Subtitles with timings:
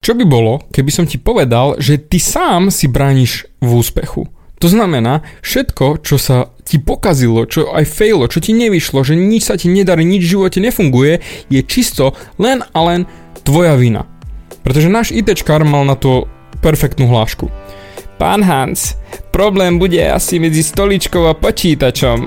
[0.00, 4.32] Čo by bolo, keby som ti povedal, že ty sám si brániš v úspechu?
[4.56, 9.52] To znamená, všetko, čo sa ti pokazilo, čo aj failo, čo ti nevyšlo, že nič
[9.52, 11.20] sa ti nedarí, nič v živote nefunguje,
[11.52, 13.04] je čisto len a len
[13.44, 14.08] tvoja vina.
[14.64, 16.24] Pretože náš ITčkár mal na to
[16.64, 17.52] perfektnú hlášku.
[18.16, 18.96] Pán Hans,
[19.36, 22.24] problém bude asi medzi stoličkou a počítačom.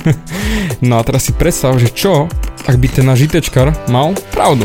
[0.88, 2.24] no a teraz si predstav, že čo,
[2.64, 4.64] ak by ten náš ITčkár mal pravdu.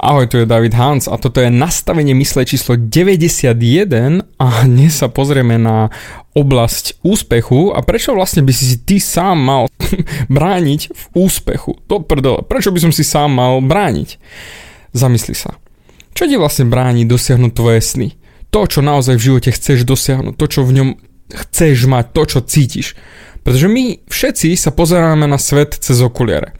[0.00, 3.52] Ahoj, tu je David Hans a toto je nastavenie mysle číslo 91
[4.40, 5.92] a dnes sa pozrieme na
[6.32, 9.68] oblasť úspechu a prečo vlastne by si ty sám mal
[10.32, 11.76] brániť v úspechu.
[11.84, 14.16] To prdele, prečo by som si sám mal brániť?
[14.96, 15.60] Zamysli sa.
[16.16, 18.08] Čo ti vlastne bráni dosiahnuť tvoje sny?
[18.56, 20.88] To, čo naozaj v živote chceš dosiahnuť, to, čo v ňom
[21.28, 22.96] chceš mať, to, čo cítiš.
[23.44, 26.56] Pretože my všetci sa pozeráme na svet cez okuliare.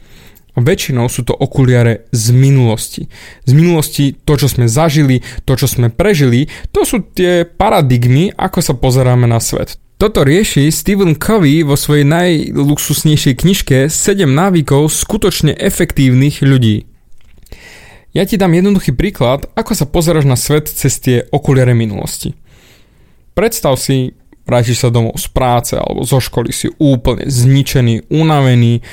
[0.51, 3.07] Väčšinou sú to okuliare z minulosti.
[3.47, 8.59] Z minulosti to, čo sme zažili, to, čo sme prežili, to sú tie paradigmy, ako
[8.59, 9.79] sa pozeráme na svet.
[9.95, 16.89] Toto rieši Stephen Covey vo svojej najluxusnejšej knižke 7 návykov skutočne efektívnych ľudí.
[18.11, 22.35] Ja ti dám jednoduchý príklad, ako sa pozeráš na svet cez tie okuliare minulosti.
[23.31, 24.11] Predstav si
[24.51, 28.83] vrátiš sa domov z práce alebo zo školy, si úplne zničený, unavený,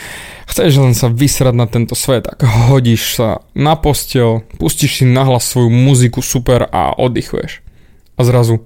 [0.47, 5.51] chceš len sa vysrať na tento svet, tak hodíš sa na postel, pustíš si nahlas
[5.51, 7.67] svoju muziku super a oddychuješ.
[8.15, 8.63] A zrazu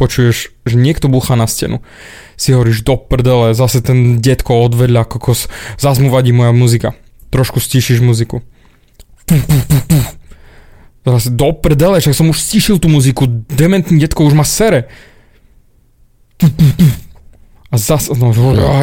[0.00, 1.84] počuješ, že niekto búcha na stenu.
[2.34, 5.46] Si hovoríš do prdele, zase ten detko odvedľa, kokos,
[5.78, 6.96] zase mu vadí moja muzika.
[7.30, 8.42] Trošku stíšiš muziku.
[11.02, 14.86] Zase do prdele, však som už stišil tú muziku, dementný detko už ma sere.
[17.72, 18.30] A zase, no,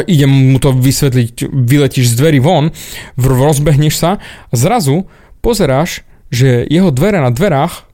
[0.04, 2.76] idem mu to vysvetliť, vyletíš z dverí von,
[3.16, 4.12] rozbehneš sa
[4.50, 5.08] a zrazu
[5.40, 7.88] pozeráš, že jeho dvere na dverách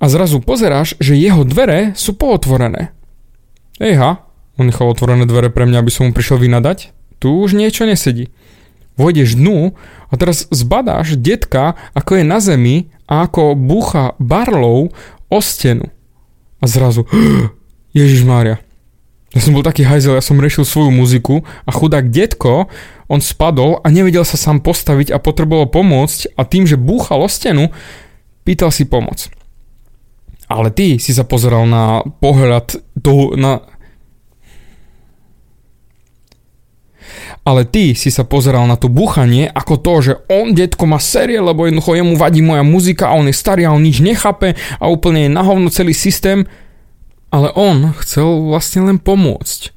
[0.00, 2.94] a zrazu pozeráš, že jeho dvere sú pootvorené.
[3.76, 4.24] Ejha,
[4.56, 6.94] on nechal otvorené dvere pre mňa, aby som mu prišiel vynadať.
[7.20, 8.32] Tu už niečo nesedí
[8.96, 9.76] vojdeš dnu
[10.08, 12.76] a teraz zbadáš detka, ako je na zemi
[13.06, 14.92] a ako búcha barlov
[15.28, 15.92] o stenu.
[16.60, 17.04] A zrazu,
[17.96, 18.60] Ježiš Mária.
[19.36, 22.72] Ja som bol taký hajzel, ja som rešil svoju muziku a chudák detko,
[23.06, 27.28] on spadol a nevedel sa sám postaviť a potreboval pomôcť a tým, že búchal o
[27.28, 27.68] stenu,
[28.48, 29.28] pýtal si pomoc.
[30.46, 33.66] Ale ty si sa pozeral na pohľad toho, na,
[37.44, 41.38] ale ty si sa pozeral na to buchanie ako to, že on, detko, má série,
[41.38, 44.84] lebo jednoducho jemu vadí moja muzika a on je starý a on nič nechápe a
[44.88, 46.48] úplne je na hovno celý systém,
[47.28, 49.75] ale on chcel vlastne len pomôcť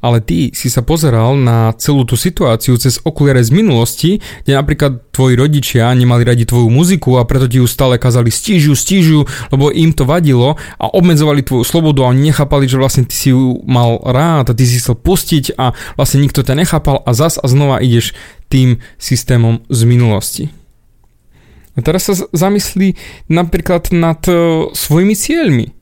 [0.00, 4.10] ale ty si sa pozeral na celú tú situáciu cez okuliare z minulosti,
[4.44, 8.76] kde napríklad tvoji rodičia nemali radi tvoju muziku a preto ti ju stále kazali stížu,
[8.76, 13.14] stížu, lebo im to vadilo a obmedzovali tvoju slobodu a oni nechápali, že vlastne ty
[13.16, 17.10] si ju mal rád a ty si chcel pustiť a vlastne nikto ťa nechápal a
[17.12, 18.16] zas a znova ideš
[18.48, 20.44] tým systémom z minulosti.
[21.76, 22.96] A teraz sa zamyslí
[23.28, 25.75] napríklad nad uh, svojimi cieľmi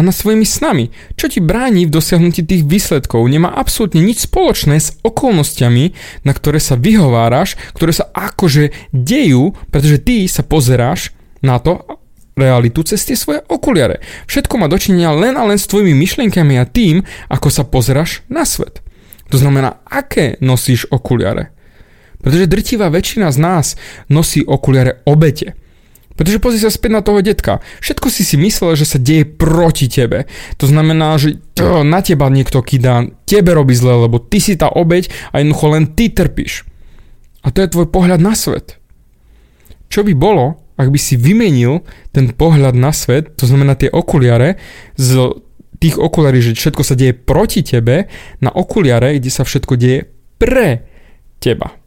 [0.00, 0.88] a nad svojimi snami.
[1.12, 3.28] Čo ti bráni v dosiahnutí tých výsledkov?
[3.28, 5.92] Nemá absolútne nič spoločné s okolnostiami,
[6.24, 11.12] na ktoré sa vyhováraš, ktoré sa akože dejú, pretože ty sa pozeráš
[11.44, 11.84] na to
[12.32, 14.00] realitu cez tie svoje okuliare.
[14.24, 18.48] Všetko má dočinenia len a len s tvojimi myšlienkami a tým, ako sa pozeráš na
[18.48, 18.80] svet.
[19.28, 21.52] To znamená, aké nosíš okuliare.
[22.24, 23.66] Pretože drtivá väčšina z nás
[24.08, 25.59] nosí okuliare obete.
[26.20, 27.64] Pretože pozri sa späť na toho detka.
[27.80, 30.28] Všetko si si myslel, že sa deje proti tebe.
[30.60, 34.68] To znamená, že to, na teba niekto kydá, tebe robí zle, lebo ty si tá
[34.68, 36.68] obeď a jednoducho len ty trpíš.
[37.40, 38.76] A to je tvoj pohľad na svet.
[39.88, 44.60] Čo by bolo, ak by si vymenil ten pohľad na svet, to znamená tie okuliare,
[45.00, 45.16] s
[45.80, 48.12] tých okuliarí, že všetko sa deje proti tebe,
[48.44, 50.04] na okuliare, kde sa všetko deje
[50.36, 50.84] pre
[51.40, 51.79] teba.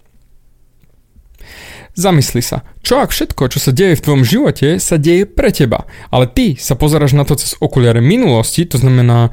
[1.93, 5.85] Zamysli sa, čo ak všetko, čo sa deje v tvojom živote, sa deje pre teba,
[6.09, 9.29] ale ty sa pozeráš na to cez okuliare minulosti, to znamená,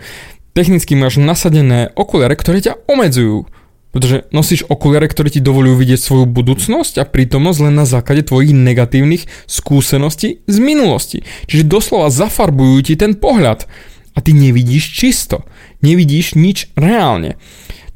[0.53, 3.49] technicky máš nasadené okuliare, ktoré ťa omedzujú.
[3.91, 8.55] Pretože nosíš okuliare, ktoré ti dovolujú vidieť svoju budúcnosť a prítomnosť len na základe tvojich
[8.55, 11.27] negatívnych skúseností z minulosti.
[11.51, 13.67] Čiže doslova zafarbujú ti ten pohľad
[14.15, 15.43] a ty nevidíš čisto.
[15.83, 17.35] Nevidíš nič reálne.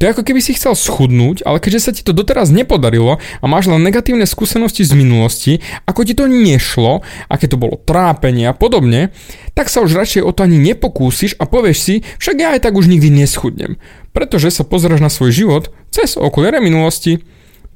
[0.05, 3.73] Je ako keby si chcel schudnúť, ale keďže sa ti to doteraz nepodarilo a máš
[3.73, 7.01] len negatívne skúsenosti z minulosti, ako ti to nešlo,
[7.33, 9.17] aké to bolo trápenie a podobne,
[9.57, 12.77] tak sa už radšej o to ani nepokúsiš a povieš si, však ja aj tak
[12.77, 13.81] už nikdy neschudnem.
[14.13, 17.25] Pretože sa pozeráš na svoj život cez okuliare minulosti.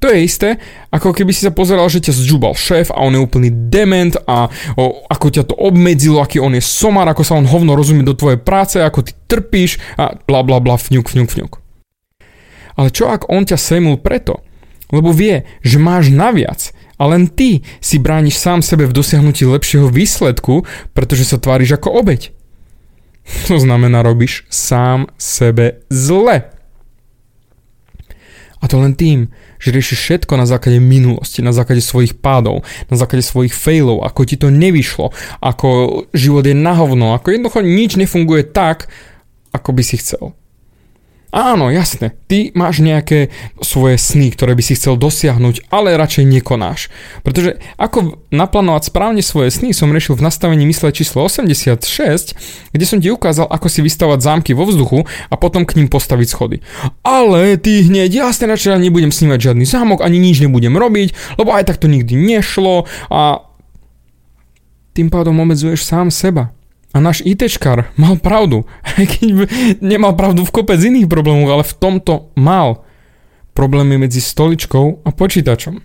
[0.04, 0.60] To je isté,
[0.92, 4.52] ako keby si sa pozeral, že ťa zžubal šéf a on je úplný dement a
[4.76, 8.12] o, ako ťa to obmedzilo, aký on je somar, ako sa on hovno rozumie do
[8.12, 11.67] tvojej práce, ako ty trpíš a bla bla bla, fňuk, fňuk, fňuk.
[12.78, 14.46] Ale čo ak on ťa sejmul preto?
[14.94, 19.90] Lebo vie, že máš naviac a len ty si brániš sám sebe v dosiahnutí lepšieho
[19.90, 20.64] výsledku,
[20.94, 22.30] pretože sa tváriš ako obeď.
[23.52, 26.48] To znamená, robíš sám sebe zle.
[28.58, 29.30] A to len tým,
[29.62, 34.26] že riešiš všetko na základe minulosti, na základe svojich pádov, na základe svojich failov, ako
[34.26, 35.68] ti to nevyšlo, ako
[36.10, 38.90] život je na hovno, ako jednoducho nič nefunguje tak,
[39.54, 40.34] ako by si chcel.
[41.28, 43.28] Áno, jasne, ty máš nejaké
[43.60, 46.88] svoje sny, ktoré by si chcel dosiahnuť, ale radšej nekonáš.
[47.20, 52.32] Pretože ako naplánovať správne svoje sny som riešil v nastavení mysle číslo 86,
[52.72, 56.28] kde som ti ukázal, ako si vystavať zámky vo vzduchu a potom k ním postaviť
[56.32, 56.56] schody.
[57.04, 61.68] Ale ty hneď, jasne, radšej nebudem snívať žiadny zámok, ani nič nebudem robiť, lebo aj
[61.68, 63.44] tak to nikdy nešlo a
[64.96, 66.56] tým pádom obmedzuješ sám seba.
[66.98, 68.66] A náš ITčkar mal pravdu.
[68.98, 69.46] Aj keď
[69.78, 72.82] nemal pravdu v kopec iných problémov, ale v tomto mal
[73.54, 75.78] problémy medzi stoličkou a počítačom.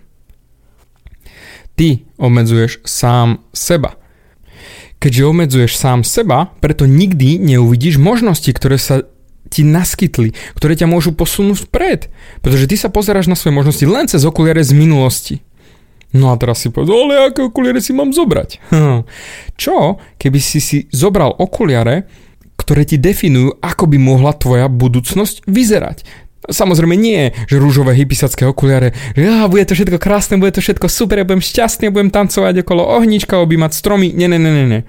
[1.78, 3.94] Ty obmedzuješ sám seba.
[4.98, 9.06] Keďže obmedzuješ sám seba, preto nikdy neuvidíš možnosti, ktoré sa
[9.54, 12.10] ti naskytli, ktoré ťa môžu posunúť vpred.
[12.42, 15.46] Pretože ty sa pozeráš na svoje možnosti len cez okuliare z minulosti.
[16.14, 18.62] No a teraz si povedal, ale aké okuliare si mám zobrať?
[19.62, 22.06] Čo, keby si si zobral okuliare,
[22.54, 26.06] ktoré ti definujú, ako by mohla tvoja budúcnosť vyzerať.
[26.44, 30.86] Samozrejme nie, že rúžové hypisacké okuliare, že á, bude to všetko krásne, bude to všetko
[30.92, 34.82] super, ja budem šťastný, budem tancovať okolo ohnička, objímať stromy, nie, nie, nie, nie.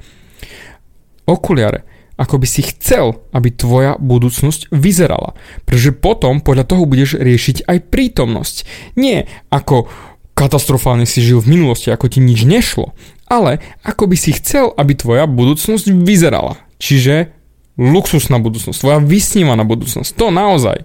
[1.26, 1.88] Okuliare,
[2.20, 5.34] ako by si chcel, aby tvoja budúcnosť vyzerala.
[5.64, 8.56] Pretože potom podľa toho budeš riešiť aj prítomnosť.
[9.00, 9.88] Nie ako
[10.36, 12.92] katastrofálne si žil v minulosti, ako ti nič nešlo,
[13.26, 16.60] ale ako by si chcel, aby tvoja budúcnosť vyzerala.
[16.78, 17.32] Čiže
[17.80, 20.84] luxusná budúcnosť, tvoja vysnívaná budúcnosť, to naozaj.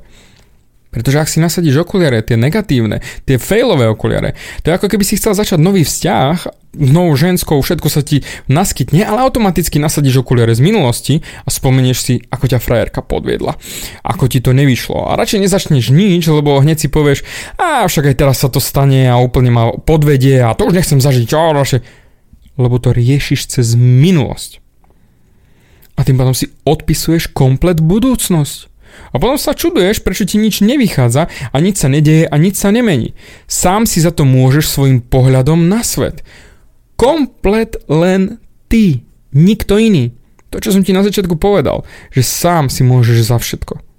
[1.00, 5.16] Pretože ak si nasadíš okuliare, tie negatívne, tie failové okuliare, to je ako keby si
[5.16, 8.20] chcel začať nový vzťah, novou ženskou, všetko sa ti
[8.52, 13.56] naskytne, ale automaticky nasadíš okuliare z minulosti a spomenieš si, ako ťa frajerka podviedla,
[14.04, 15.08] ako ti to nevyšlo.
[15.08, 17.24] A radšej nezačneš nič, lebo hneď si povieš,
[17.56, 21.00] a však aj teraz sa to stane a úplne ma podvedie a to už nechcem
[21.00, 21.40] zažiť, čo
[22.60, 24.60] lebo to riešiš cez minulosť.
[25.96, 28.69] A tým pádom si odpisuješ komplet budúcnosť.
[29.10, 32.70] A potom sa čuduješ, prečo ti nič nevychádza a nič sa nedeje a nič sa
[32.70, 33.16] nemení.
[33.50, 36.22] Sám si za to môžeš svojim pohľadom na svet.
[36.94, 38.38] Komplet len
[38.70, 39.02] ty,
[39.34, 40.14] nikto iný.
[40.50, 43.90] To, čo som ti na začiatku povedal, že sám si môžeš za všetko.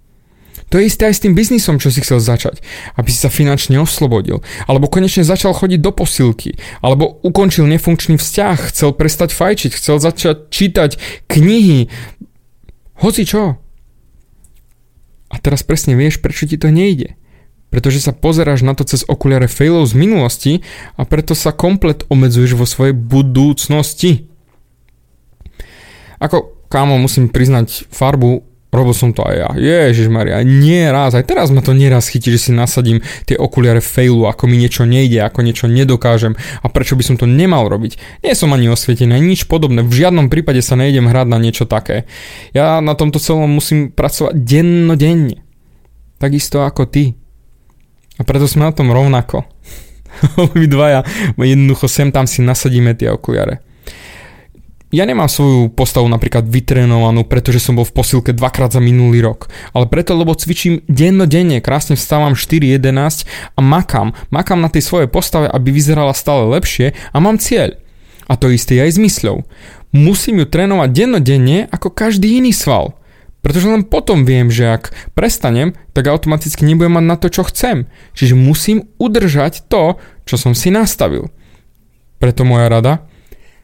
[0.71, 2.63] To je isté aj s tým biznisom, čo si chcel začať,
[2.95, 4.39] aby si sa finančne oslobodil,
[4.71, 10.47] alebo konečne začal chodiť do posilky, alebo ukončil nefunkčný vzťah, chcel prestať fajčiť, chcel začať
[10.47, 10.91] čítať
[11.27, 11.91] knihy,
[13.03, 13.59] hoci čo.
[15.41, 17.17] Teraz presne vieš, prečo ti to nejde.
[17.71, 20.53] Pretože sa pozeráš na to cez okuliare failov z minulosti
[20.99, 24.27] a preto sa komplet obmedzuješ vo svojej budúcnosti.
[26.21, 29.49] Ako, kámo, musím priznať, farbu Robil som to aj ja.
[29.59, 30.87] Ježiš Maria, nie.
[30.87, 34.87] Aj teraz ma to nieraz chytí, že si nasadím tie okuliare failu, ako mi niečo
[34.87, 38.23] nejde, ako niečo nedokážem a prečo by som to nemal robiť.
[38.23, 39.83] Nie som ani osvietený, nič podobné.
[39.83, 42.07] V žiadnom prípade sa nejdem hrať na niečo také.
[42.55, 45.43] Ja na tomto celom musím pracovať dennodenne.
[46.15, 47.19] Takisto ako ty.
[48.15, 49.43] A preto sme na tom rovnako.
[50.47, 51.03] Obidvaja
[51.35, 53.70] jednoducho sem tam si nasadíme tie okuliare.
[54.91, 59.47] Ja nemám svoju postavu napríklad vytrenovanú, pretože som bol v posilke dvakrát za minulý rok,
[59.71, 63.23] ale preto, lebo cvičím dennodenne, krásne vstávam 4.11
[63.55, 64.11] a makám.
[64.35, 67.79] Makám na tej svojej postave, aby vyzerala stále lepšie a mám cieľ.
[68.27, 69.47] A to isté aj s mysľou.
[69.95, 72.99] Musím ju trénovať dennodenne ako každý iný sval.
[73.39, 77.87] Pretože len potom viem, že ak prestanem, tak automaticky nebudem mať na to, čo chcem.
[78.11, 81.31] Čiže musím udržať to, čo som si nastavil.
[82.21, 83.07] Preto moja rada,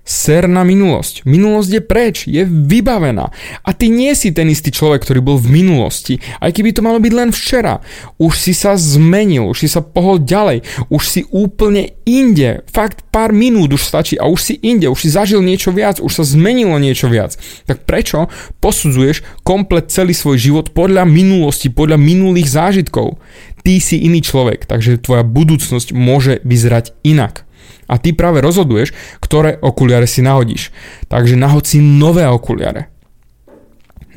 [0.08, 1.28] Ser na minulosť.
[1.28, 3.28] Minulosť je preč, je vybavená.
[3.68, 7.04] A ty nie si ten istý človek, ktorý bol v minulosti, aj keby to malo
[7.04, 7.84] byť len včera.
[8.16, 12.64] Už si sa zmenil, už si sa pohol ďalej, už si úplne inde.
[12.72, 16.12] Fakt pár minút už stačí a už si inde, už si zažil niečo viac, už
[16.12, 17.36] sa zmenilo niečo viac.
[17.68, 18.32] Tak prečo
[18.64, 23.20] posudzuješ komplet celý svoj život podľa minulosti, podľa minulých zážitkov?
[23.60, 27.47] Ty si iný človek, takže tvoja budúcnosť môže vyzerať inak.
[27.88, 28.92] A ty práve rozhoduješ,
[29.24, 30.76] ktoré okuliare si nahodíš.
[31.08, 32.92] Takže nahod si nové okuliare.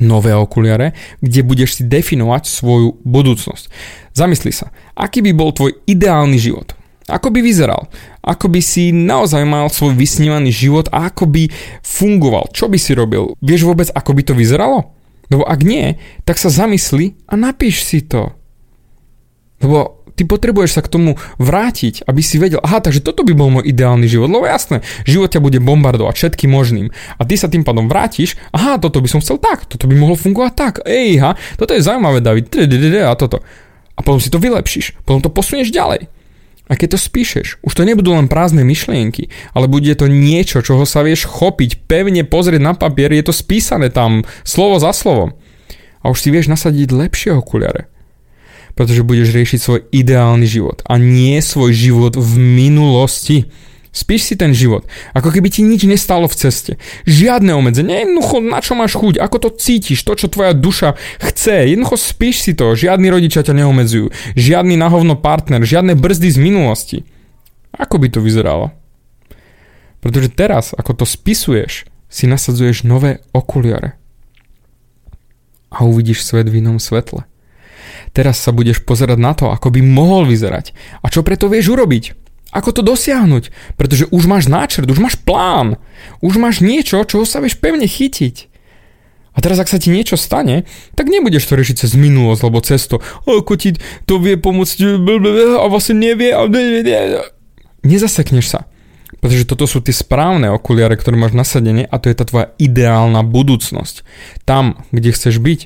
[0.00, 3.64] Nové okuliare, kde budeš si definovať svoju budúcnosť.
[4.16, 6.74] Zamysli sa, aký by bol tvoj ideálny život?
[7.10, 7.90] Ako by vyzeral?
[8.22, 11.50] Ako by si naozaj mal svoj vysnívaný život a ako by
[11.82, 12.48] fungoval?
[12.54, 13.34] Čo by si robil?
[13.42, 14.94] Vieš vôbec, ako by to vyzeralo?
[15.30, 18.34] Lebo ak nie, tak sa zamysli a napíš si to.
[19.60, 23.48] Lebo ty potrebuješ sa k tomu vrátiť, aby si vedel, aha, takže toto by bol
[23.48, 27.64] môj ideálny život, lebo jasné, život ťa bude bombardovať všetkým možným a ty sa tým
[27.64, 31.40] pádom vrátiš, aha, toto by som chcel tak, toto by mohlo fungovať tak, ej, ha,
[31.56, 32.52] toto je zaujímavé, David,
[33.00, 33.40] a toto.
[33.96, 36.12] A potom si to vylepšíš, potom to posunieš ďalej.
[36.70, 40.84] A keď to spíšeš, už to nebudú len prázdne myšlienky, ale bude to niečo, čoho
[40.84, 45.34] sa vieš chopiť, pevne pozrieť na papier, je to spísané tam, slovo za slovom.
[46.04, 47.90] A už si vieš nasadiť lepšie okuliare
[48.80, 53.52] pretože budeš riešiť svoj ideálny život a nie svoj život v minulosti.
[53.92, 56.80] Spíš si ten život, ako keby ti nič nestalo v ceste.
[57.04, 61.76] Žiadne obmedzenie, jednoducho na čo máš chuť, ako to cítiš, to čo tvoja duša chce.
[61.76, 66.98] Jednoducho spíš si to, žiadni rodičia ťa neomedzujú, žiadny nahovno partner, žiadne brzdy z minulosti.
[67.76, 68.72] Ako by to vyzeralo?
[70.00, 74.00] Pretože teraz, ako to spisuješ, si nasadzuješ nové okuliare.
[75.68, 77.28] A uvidíš svet v inom svetle.
[78.10, 80.74] Teraz sa budeš pozerať na to, ako by mohol vyzerať.
[81.02, 82.18] A čo preto vieš urobiť?
[82.50, 83.76] Ako to dosiahnuť?
[83.78, 85.78] Pretože už máš náčrt, už máš plán.
[86.18, 88.50] Už máš niečo, čoho sa vieš pevne chytiť.
[89.30, 90.66] A teraz, ak sa ti niečo stane,
[90.98, 92.98] tak nebudeš to riešiť cez minulosť, alebo cez to,
[93.30, 95.06] ako ti to vie pomôcť
[95.62, 96.34] a vlastne nevie.
[96.34, 96.50] A...
[97.86, 98.66] Nezasekneš sa.
[99.22, 103.22] Pretože toto sú tie správne okuliare, ktoré máš nasadené a to je tá tvoja ideálna
[103.22, 104.02] budúcnosť.
[104.42, 105.60] Tam, kde chceš byť.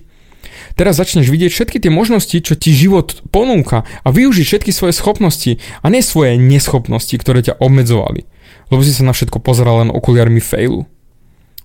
[0.74, 5.62] Teraz začneš vidieť všetky tie možnosti, čo ti život ponúka a využiť všetky svoje schopnosti
[5.82, 8.26] a nie svoje neschopnosti, ktoré ťa obmedzovali.
[8.74, 10.90] Lebo si sa na všetko pozeral len okuliarmi failu.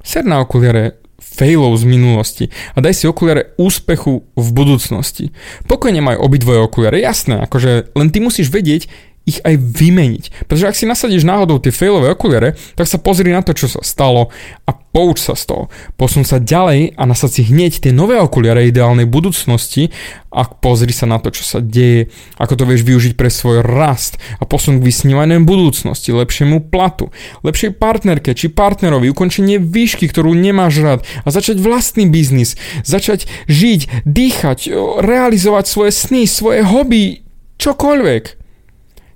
[0.06, 5.36] Ser na okuliare failov z minulosti a daj si okuliare úspechu v budúcnosti.
[5.68, 8.88] Pokojne maj obidvoje okuliare, jasné, akože len ty musíš vedieť,
[9.30, 10.50] ich aj vymeniť.
[10.50, 13.86] Pretože ak si nasadíš náhodou tie failové okuliare, tak sa pozri na to, čo sa
[13.86, 14.34] stalo
[14.66, 15.64] a pouč sa z toho.
[16.02, 19.94] Posun sa ďalej a nasad si hneď tie nové okuliare ideálnej budúcnosti
[20.34, 22.10] a pozri sa na to, čo sa deje,
[22.42, 27.14] ako to vieš využiť pre svoj rast a posun k vysnívanej budúcnosti, lepšiemu platu,
[27.46, 34.06] lepšej partnerke či partnerovi, ukončenie výšky, ktorú nemáš rád a začať vlastný biznis, začať žiť,
[34.10, 34.74] dýchať,
[35.06, 37.26] realizovať svoje sny, svoje hobby,
[37.62, 38.24] čokoľvek.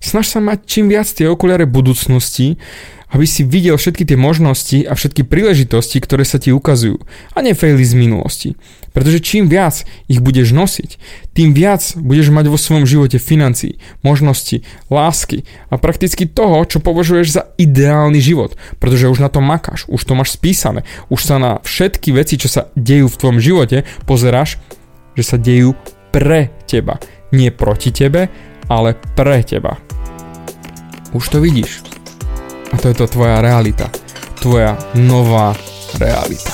[0.03, 2.59] Snaž sa mať čím viac tie okuliare budúcnosti,
[3.13, 6.97] aby si videl všetky tie možnosti a všetky príležitosti, ktoré sa ti ukazujú
[7.31, 8.49] a nefaily z minulosti.
[8.91, 10.97] Pretože čím viac ich budeš nosiť,
[11.37, 17.27] tým viac budeš mať vo svojom živote financí, možnosti, lásky a prakticky toho, čo považuješ
[17.29, 18.57] za ideálny život.
[18.81, 20.83] Pretože už na to makáš, už to máš spísané,
[21.13, 24.57] už sa na všetky veci, čo sa dejú v tvojom živote, pozeráš,
[25.13, 25.77] že sa dejú
[26.09, 26.97] pre teba.
[27.33, 28.29] Nie proti tebe,
[28.69, 29.79] ale pre teba.
[31.13, 31.83] Už to vidíš.
[32.73, 33.89] A to je to tvoja realita.
[34.41, 35.53] Tvoja nová
[36.01, 36.51] realita.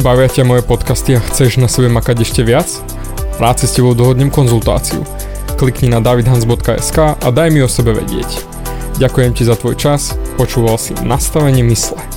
[0.00, 2.68] Bavia ťa moje podcasty a chceš na sebe makať ešte viac?
[3.36, 5.04] Rád si s tebou dohodnem konzultáciu.
[5.56, 8.44] Klikni na davidhans.sk a daj mi o sebe vedieť.
[8.96, 12.15] Ďakujem ti za tvoj čas, počúval si nastavenie mysle.